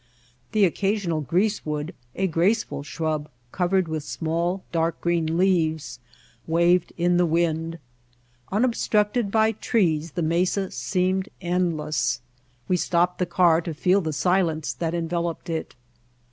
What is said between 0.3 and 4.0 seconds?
The occasional greasewood, a graceful shrub covered